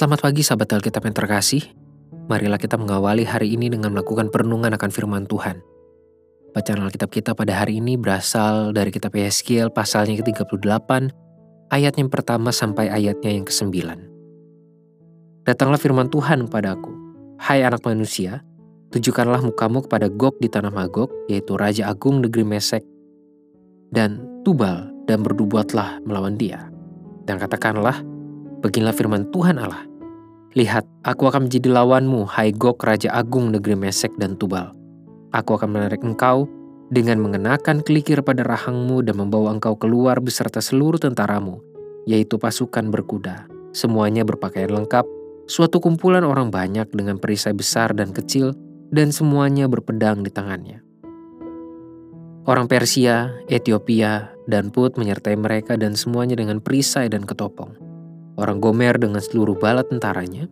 Selamat 0.00 0.24
pagi 0.24 0.40
sahabat 0.40 0.80
Alkitab 0.80 1.04
yang 1.04 1.12
terkasih. 1.12 1.60
Marilah 2.24 2.56
kita 2.56 2.80
mengawali 2.80 3.20
hari 3.20 3.52
ini 3.52 3.68
dengan 3.68 3.92
melakukan 3.92 4.32
perenungan 4.32 4.72
akan 4.72 4.88
firman 4.88 5.28
Tuhan. 5.28 5.60
Bacaan 6.56 6.88
Alkitab 6.88 7.12
kita 7.12 7.36
pada 7.36 7.60
hari 7.60 7.84
ini 7.84 8.00
berasal 8.00 8.72
dari 8.72 8.96
kitab 8.96 9.12
Yeskiel 9.12 9.68
pasalnya 9.68 10.16
ke-38, 10.24 11.12
ayat 11.68 12.00
yang 12.00 12.08
pertama 12.08 12.48
sampai 12.48 12.88
ayatnya 12.88 13.28
yang 13.28 13.44
ke-9. 13.44 13.76
Datanglah 15.44 15.76
firman 15.76 16.08
Tuhan 16.08 16.48
padaku, 16.48 16.96
Hai 17.36 17.60
anak 17.60 17.84
manusia, 17.84 18.40
tunjukkanlah 18.96 19.44
mukamu 19.44 19.84
kepada 19.84 20.08
Gog 20.08 20.40
di 20.40 20.48
tanah 20.48 20.72
Magog, 20.72 21.12
yaitu 21.28 21.60
Raja 21.60 21.92
Agung 21.92 22.24
negeri 22.24 22.48
Mesek, 22.48 22.80
dan 23.92 24.24
Tubal, 24.48 24.88
dan 25.04 25.20
berdubuatlah 25.20 26.00
melawan 26.08 26.40
dia. 26.40 26.72
Dan 27.28 27.36
katakanlah, 27.36 28.00
Beginilah 28.60 28.92
firman 28.92 29.24
Tuhan 29.32 29.56
Allah. 29.56 29.89
Lihat, 30.58 30.82
aku 31.06 31.30
akan 31.30 31.46
menjadi 31.46 31.70
lawanmu, 31.70 32.26
hai 32.26 32.50
Gog, 32.50 32.82
Raja 32.82 33.06
Agung 33.14 33.54
negeri 33.54 33.78
Mesek 33.78 34.10
dan 34.18 34.34
Tubal. 34.34 34.74
Aku 35.30 35.54
akan 35.54 35.78
menarik 35.78 36.02
engkau 36.02 36.50
dengan 36.90 37.22
mengenakan 37.22 37.86
kelikir 37.86 38.18
pada 38.26 38.42
rahangmu 38.42 39.06
dan 39.06 39.14
membawa 39.14 39.54
engkau 39.54 39.78
keluar 39.78 40.18
beserta 40.18 40.58
seluruh 40.58 40.98
tentaramu, 40.98 41.62
yaitu 42.02 42.34
pasukan 42.34 42.90
berkuda. 42.90 43.46
Semuanya 43.70 44.26
berpakaian 44.26 44.74
lengkap, 44.74 45.06
suatu 45.46 45.78
kumpulan 45.78 46.26
orang 46.26 46.50
banyak 46.50 46.90
dengan 46.90 47.22
perisai 47.22 47.54
besar 47.54 47.94
dan 47.94 48.10
kecil, 48.10 48.50
dan 48.90 49.14
semuanya 49.14 49.70
berpedang 49.70 50.26
di 50.26 50.34
tangannya. 50.34 50.82
Orang 52.50 52.66
Persia, 52.66 53.38
Ethiopia, 53.46 54.34
dan 54.50 54.74
Put 54.74 54.98
menyertai 54.98 55.38
mereka 55.38 55.78
dan 55.78 55.94
semuanya 55.94 56.34
dengan 56.34 56.58
perisai 56.58 57.06
dan 57.06 57.22
ketopong 57.22 57.89
orang 58.40 58.58
Gomer 58.58 58.96
dengan 58.96 59.20
seluruh 59.20 59.54
bala 59.60 59.84
tentaranya, 59.84 60.48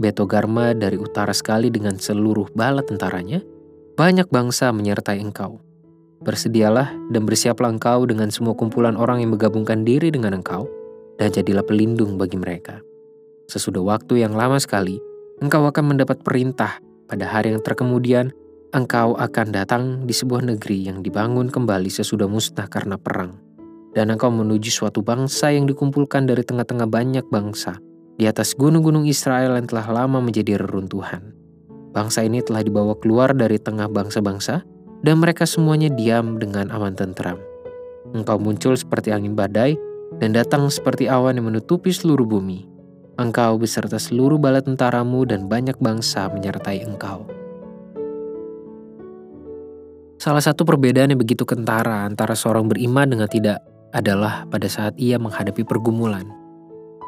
Betogarma 0.00 0.72
dari 0.72 0.96
utara 0.96 1.36
sekali 1.36 1.68
dengan 1.68 2.00
seluruh 2.00 2.48
bala 2.56 2.80
tentaranya, 2.80 3.44
banyak 3.94 4.26
bangsa 4.32 4.72
menyertai 4.72 5.20
engkau. 5.20 5.60
Bersedialah 6.24 6.96
dan 7.12 7.28
bersiaplah 7.28 7.68
engkau 7.68 8.08
dengan 8.08 8.32
semua 8.32 8.56
kumpulan 8.56 8.96
orang 8.96 9.20
yang 9.20 9.36
menggabungkan 9.36 9.84
diri 9.84 10.08
dengan 10.08 10.40
engkau, 10.40 10.64
dan 11.20 11.28
jadilah 11.28 11.60
pelindung 11.60 12.16
bagi 12.16 12.40
mereka. 12.40 12.80
Sesudah 13.52 13.84
waktu 13.84 14.24
yang 14.24 14.32
lama 14.32 14.56
sekali, 14.56 14.96
engkau 15.44 15.68
akan 15.68 15.92
mendapat 15.92 16.24
perintah 16.24 16.80
pada 17.04 17.28
hari 17.28 17.52
yang 17.52 17.60
terkemudian, 17.60 18.32
engkau 18.72 19.12
akan 19.12 19.46
datang 19.52 19.82
di 20.08 20.16
sebuah 20.16 20.40
negeri 20.40 20.88
yang 20.88 21.04
dibangun 21.04 21.52
kembali 21.52 21.92
sesudah 21.92 22.26
musnah 22.26 22.64
karena 22.72 22.96
perang 22.96 23.51
dan 23.92 24.12
engkau 24.12 24.32
menuju 24.32 24.72
suatu 24.72 25.04
bangsa 25.04 25.52
yang 25.52 25.68
dikumpulkan 25.68 26.24
dari 26.24 26.40
tengah-tengah 26.44 26.88
banyak 26.88 27.24
bangsa 27.28 27.76
di 28.16 28.28
atas 28.28 28.56
gunung-gunung 28.56 29.08
Israel 29.08 29.56
yang 29.56 29.68
telah 29.68 29.88
lama 29.88 30.20
menjadi 30.20 30.60
reruntuhan. 30.60 31.32
Bangsa 31.92 32.24
ini 32.24 32.40
telah 32.40 32.64
dibawa 32.64 32.96
keluar 32.96 33.36
dari 33.36 33.60
tengah 33.60 33.88
bangsa-bangsa, 33.88 34.64
dan 35.02 35.16
mereka 35.20 35.44
semuanya 35.44 35.92
diam 35.92 36.40
dengan 36.40 36.72
aman 36.72 36.96
tentram. 36.96 37.36
Engkau 38.16 38.40
muncul 38.40 38.72
seperti 38.78 39.12
angin 39.12 39.36
badai, 39.36 39.76
dan 40.16 40.32
datang 40.32 40.68
seperti 40.72 41.08
awan 41.08 41.36
yang 41.36 41.52
menutupi 41.52 41.92
seluruh 41.92 42.24
bumi. 42.24 42.64
Engkau 43.20 43.60
beserta 43.60 44.00
seluruh 44.00 44.40
bala 44.40 44.64
tentaramu 44.64 45.28
dan 45.28 45.52
banyak 45.52 45.76
bangsa 45.82 46.32
menyertai 46.32 46.80
engkau. 46.80 47.28
Salah 50.16 50.40
satu 50.40 50.62
perbedaan 50.62 51.12
yang 51.12 51.20
begitu 51.20 51.42
kentara 51.42 52.06
antara 52.06 52.38
seorang 52.38 52.70
beriman 52.70 53.10
dengan 53.10 53.26
tidak 53.26 53.58
adalah 53.92 54.48
pada 54.48 54.66
saat 54.66 54.96
ia 54.96 55.20
menghadapi 55.20 55.62
pergumulan, 55.68 56.26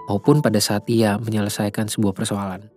maupun 0.06 0.44
pada 0.44 0.60
saat 0.60 0.84
ia 0.86 1.16
menyelesaikan 1.16 1.88
sebuah 1.88 2.12
persoalan. 2.12 2.68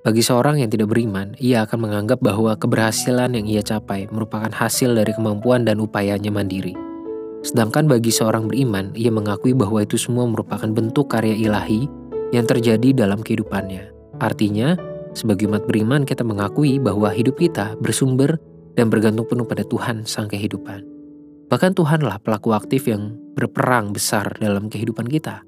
Bagi 0.00 0.24
seorang 0.24 0.64
yang 0.64 0.72
tidak 0.72 0.88
beriman, 0.88 1.36
ia 1.36 1.68
akan 1.68 1.84
menganggap 1.84 2.24
bahwa 2.24 2.56
keberhasilan 2.56 3.36
yang 3.36 3.44
ia 3.44 3.60
capai 3.60 4.08
merupakan 4.08 4.48
hasil 4.48 4.96
dari 4.96 5.12
kemampuan 5.12 5.68
dan 5.68 5.76
upayanya 5.76 6.32
mandiri. 6.32 6.72
Sedangkan 7.44 7.84
bagi 7.84 8.08
seorang 8.08 8.48
beriman, 8.48 8.96
ia 8.96 9.12
mengakui 9.12 9.52
bahwa 9.52 9.84
itu 9.84 10.00
semua 10.00 10.24
merupakan 10.24 10.68
bentuk 10.72 11.12
karya 11.12 11.36
ilahi 11.36 11.84
yang 12.32 12.48
terjadi 12.48 12.96
dalam 12.96 13.20
kehidupannya. 13.20 13.92
Artinya, 14.20 14.76
sebagai 15.12 15.48
umat 15.52 15.68
beriman 15.68 16.08
kita 16.08 16.24
mengakui 16.24 16.80
bahwa 16.80 17.12
hidup 17.12 17.36
kita 17.36 17.76
bersumber 17.80 18.40
dan 18.80 18.88
bergantung 18.88 19.28
penuh 19.28 19.44
pada 19.44 19.68
Tuhan 19.68 20.08
sang 20.08 20.32
kehidupan. 20.32 20.89
Bahkan 21.50 21.74
Tuhanlah 21.74 22.22
pelaku 22.22 22.54
aktif 22.54 22.86
yang 22.86 23.18
berperang 23.34 23.90
besar 23.90 24.38
dalam 24.38 24.70
kehidupan 24.70 25.10
kita. 25.10 25.42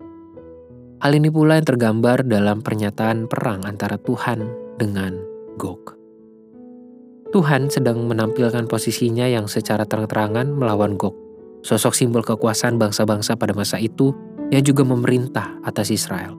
Hal 0.98 1.14
ini 1.14 1.30
pula 1.30 1.62
yang 1.62 1.66
tergambar 1.66 2.26
dalam 2.26 2.58
pernyataan 2.58 3.30
perang 3.30 3.62
antara 3.62 4.02
Tuhan 4.02 4.42
dengan 4.82 5.14
Gog. 5.62 5.94
Tuhan 7.30 7.70
sedang 7.70 8.02
menampilkan 8.10 8.66
posisinya 8.66 9.30
yang 9.30 9.46
secara 9.46 9.86
terang-terangan 9.86 10.50
melawan 10.50 10.98
Gog, 10.98 11.14
sosok 11.62 11.94
simbol 11.94 12.26
kekuasaan 12.26 12.82
bangsa-bangsa 12.82 13.38
pada 13.38 13.54
masa 13.54 13.78
itu 13.78 14.10
yang 14.50 14.66
juga 14.66 14.82
memerintah 14.82 15.54
atas 15.62 15.94
Israel. 15.94 16.34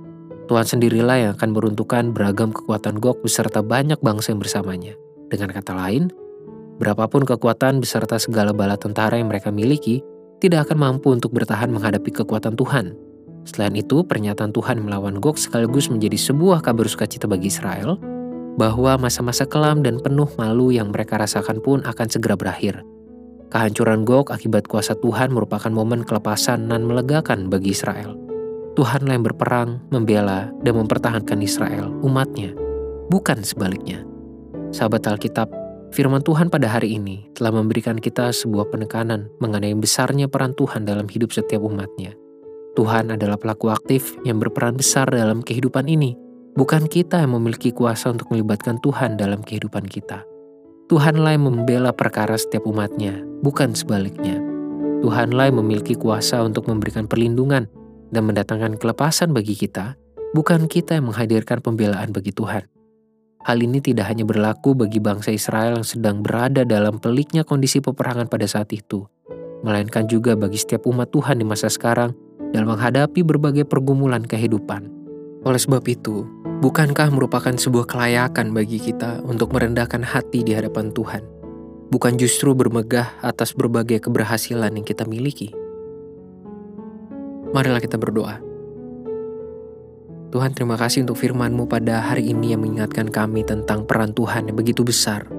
Tuhan 0.51 0.67
sendirilah 0.67 1.17
yang 1.23 1.31
akan 1.39 1.55
meruntuhkan 1.55 2.11
beragam 2.11 2.51
kekuatan 2.51 2.99
Gog 2.99 3.23
beserta 3.23 3.63
banyak 3.63 3.97
bangsa 4.03 4.35
yang 4.35 4.43
bersamanya. 4.43 4.93
Dengan 5.31 5.55
kata 5.55 5.71
lain, 5.71 6.11
Berapapun 6.83 7.23
kekuatan 7.23 7.79
beserta 7.79 8.19
segala 8.19 8.51
bala 8.51 8.75
tentara 8.75 9.15
yang 9.15 9.31
mereka 9.31 9.55
miliki, 9.55 10.03
tidak 10.43 10.67
akan 10.67 10.83
mampu 10.83 11.15
untuk 11.15 11.31
bertahan 11.31 11.71
menghadapi 11.71 12.11
kekuatan 12.11 12.59
Tuhan. 12.59 12.91
Selain 13.47 13.71
itu, 13.71 14.03
pernyataan 14.03 14.51
Tuhan 14.51 14.83
melawan 14.83 15.23
Gog 15.23 15.39
sekaligus 15.39 15.87
menjadi 15.87 16.19
sebuah 16.19 16.59
kabar 16.59 16.83
sukacita 16.83 17.23
bagi 17.23 17.47
Israel, 17.47 17.95
bahwa 18.59 18.99
masa-masa 18.99 19.47
kelam 19.47 19.79
dan 19.79 20.03
penuh 20.03 20.27
malu 20.35 20.75
yang 20.75 20.91
mereka 20.91 21.23
rasakan 21.23 21.63
pun 21.63 21.87
akan 21.87 22.07
segera 22.11 22.35
berakhir. 22.35 22.83
Kehancuran 23.47 24.03
Gog 24.03 24.35
akibat 24.35 24.67
kuasa 24.67 24.99
Tuhan 24.99 25.31
merupakan 25.31 25.71
momen 25.71 26.03
kelepasan 26.03 26.67
dan 26.67 26.83
melegakan 26.83 27.47
bagi 27.47 27.71
Israel. 27.71 28.19
Tuhanlah 28.75 29.15
yang 29.15 29.23
berperang, 29.23 29.79
membela, 29.87 30.51
dan 30.67 30.75
mempertahankan 30.75 31.39
Israel, 31.39 31.95
umatnya, 32.03 32.51
bukan 33.07 33.39
sebaliknya. 33.39 34.03
Sahabat 34.75 35.07
Alkitab, 35.07 35.62
Firman 35.93 36.25
Tuhan 36.25 36.49
pada 36.49 36.65
hari 36.73 36.97
ini 36.97 37.29
telah 37.37 37.53
memberikan 37.53 37.93
kita 38.01 38.33
sebuah 38.33 38.73
penekanan 38.73 39.29
mengenai 39.37 39.77
besarnya 39.77 40.25
peran 40.25 40.57
Tuhan 40.57 40.89
dalam 40.89 41.05
hidup 41.05 41.29
setiap 41.29 41.61
umatnya. 41.61 42.17
Tuhan 42.73 43.13
adalah 43.13 43.37
pelaku 43.37 43.69
aktif 43.69 44.17
yang 44.25 44.41
berperan 44.41 44.73
besar 44.73 45.05
dalam 45.13 45.45
kehidupan 45.45 45.85
ini, 45.85 46.17
bukan 46.57 46.89
kita 46.89 47.21
yang 47.21 47.37
memiliki 47.37 47.69
kuasa 47.69 48.09
untuk 48.09 48.33
melibatkan 48.33 48.81
Tuhan 48.81 49.21
dalam 49.21 49.45
kehidupan 49.45 49.85
kita. 49.85 50.25
Tuhanlah 50.89 51.37
yang 51.37 51.45
membela 51.45 51.93
perkara 51.93 52.41
setiap 52.41 52.65
umatnya, 52.65 53.21
bukan 53.45 53.77
sebaliknya. 53.77 54.41
Tuhanlah 55.05 55.53
yang 55.53 55.61
memiliki 55.61 55.93
kuasa 55.93 56.41
untuk 56.41 56.65
memberikan 56.65 57.05
perlindungan 57.05 57.69
dan 58.09 58.23
mendatangkan 58.25 58.81
kelepasan 58.81 59.29
bagi 59.29 59.53
kita, 59.53 59.93
bukan 60.33 60.65
kita 60.65 60.97
yang 60.97 61.13
menghadirkan 61.13 61.61
pembelaan 61.61 62.09
bagi 62.09 62.33
Tuhan. 62.33 62.65
Hal 63.43 63.59
ini 63.59 63.83
tidak 63.83 64.07
hanya 64.07 64.23
berlaku 64.23 64.71
bagi 64.71 65.03
bangsa 65.03 65.35
Israel 65.35 65.75
yang 65.75 65.87
sedang 65.87 66.23
berada 66.23 66.63
dalam 66.63 66.95
peliknya 66.95 67.43
kondisi 67.43 67.83
peperangan 67.83 68.31
pada 68.31 68.47
saat 68.47 68.71
itu, 68.71 69.03
melainkan 69.67 70.07
juga 70.07 70.39
bagi 70.39 70.55
setiap 70.55 70.87
umat 70.87 71.11
Tuhan 71.11 71.43
di 71.43 71.45
masa 71.47 71.67
sekarang 71.67 72.15
dalam 72.55 72.71
menghadapi 72.71 73.19
berbagai 73.19 73.67
pergumulan 73.67 74.23
kehidupan. 74.23 74.87
Oleh 75.43 75.59
sebab 75.59 75.83
itu, 75.91 76.23
bukankah 76.63 77.11
merupakan 77.11 77.51
sebuah 77.51 77.83
kelayakan 77.83 78.55
bagi 78.55 78.79
kita 78.79 79.19
untuk 79.27 79.51
merendahkan 79.51 80.07
hati 80.07 80.47
di 80.47 80.55
hadapan 80.55 80.95
Tuhan? 80.95 81.27
Bukan 81.91 82.15
justru 82.15 82.55
bermegah 82.55 83.11
atas 83.19 83.51
berbagai 83.51 84.07
keberhasilan 84.07 84.71
yang 84.71 84.87
kita 84.87 85.03
miliki. 85.03 85.51
Marilah 87.51 87.83
kita 87.83 87.99
berdoa. 87.99 88.52
Tuhan 90.33 90.49
terima 90.57 90.73
kasih 90.73 91.05
untuk 91.05 91.21
firman-Mu 91.21 91.69
pada 91.69 92.09
hari 92.09 92.33
ini 92.33 92.57
yang 92.57 92.65
mengingatkan 92.65 93.05
kami 93.05 93.45
tentang 93.45 93.85
peran 93.85 94.17
Tuhan 94.17 94.49
yang 94.49 94.57
begitu 94.57 94.81
besar. 94.81 95.29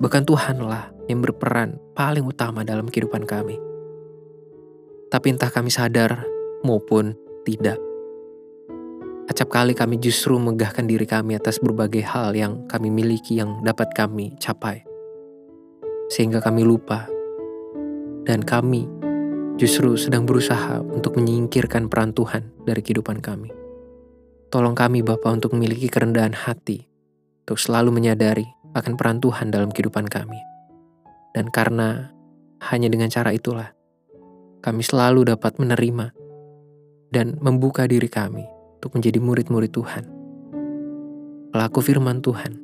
Bahkan 0.00 0.24
Tuhanlah 0.24 0.96
yang 1.12 1.20
berperan 1.20 1.76
paling 1.92 2.24
utama 2.24 2.64
dalam 2.64 2.88
kehidupan 2.88 3.28
kami. 3.28 3.60
Tapi 5.12 5.26
entah 5.28 5.52
kami 5.52 5.68
sadar 5.68 6.24
maupun 6.64 7.12
tidak. 7.44 7.76
Acap 9.28 9.52
kali 9.52 9.76
kami 9.76 10.00
justru 10.00 10.40
megahkan 10.40 10.88
diri 10.88 11.04
kami 11.04 11.36
atas 11.36 11.60
berbagai 11.60 12.00
hal 12.00 12.32
yang 12.32 12.64
kami 12.64 12.88
miliki 12.88 13.36
yang 13.36 13.60
dapat 13.60 13.92
kami 13.92 14.40
capai. 14.40 14.80
Sehingga 16.08 16.40
kami 16.40 16.64
lupa. 16.64 17.04
Dan 18.24 18.40
kami 18.40 18.88
justru 19.60 20.00
sedang 20.00 20.24
berusaha 20.24 20.80
untuk 20.80 21.20
menyingkirkan 21.20 21.92
peran 21.92 22.16
Tuhan 22.16 22.64
dari 22.64 22.80
kehidupan 22.80 23.20
kami. 23.20 23.59
Tolong 24.50 24.74
kami 24.74 25.06
Bapa 25.06 25.30
untuk 25.30 25.54
memiliki 25.54 25.86
kerendahan 25.86 26.34
hati, 26.34 26.86
untuk 27.46 27.58
selalu 27.58 27.94
menyadari 27.94 28.46
akan 28.74 28.98
peran 28.98 29.22
Tuhan 29.22 29.54
dalam 29.54 29.70
kehidupan 29.70 30.10
kami. 30.10 30.38
Dan 31.30 31.48
karena 31.54 32.10
hanya 32.70 32.90
dengan 32.90 33.06
cara 33.06 33.30
itulah, 33.30 33.70
kami 34.60 34.82
selalu 34.82 35.30
dapat 35.30 35.56
menerima 35.62 36.10
dan 37.14 37.38
membuka 37.38 37.86
diri 37.86 38.10
kami 38.10 38.42
untuk 38.82 38.98
menjadi 38.98 39.22
murid-murid 39.22 39.70
Tuhan 39.70 40.20
pelaku 41.50 41.82
firman 41.82 42.22
Tuhan, 42.22 42.62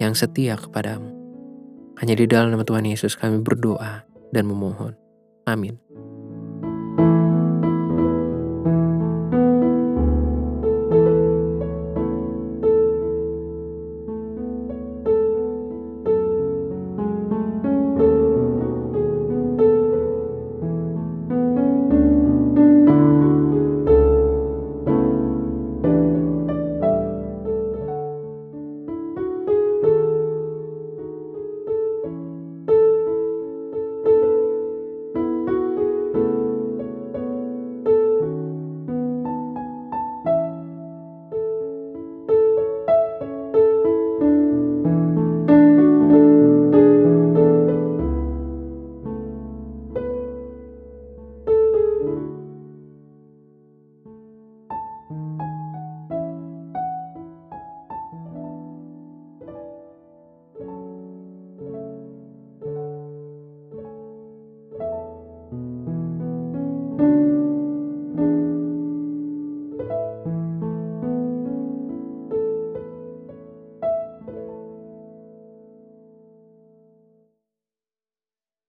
yang 0.00 0.16
setia 0.16 0.56
kepadamu. 0.56 1.12
Hanya 2.00 2.16
di 2.16 2.24
dalam 2.24 2.50
nama 2.50 2.64
Tuhan 2.64 2.88
Yesus 2.88 3.14
kami 3.14 3.44
berdoa 3.44 4.02
dan 4.32 4.48
memohon. 4.48 4.96
Amin. 5.44 5.83